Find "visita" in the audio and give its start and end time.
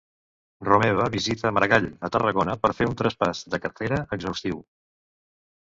1.15-1.51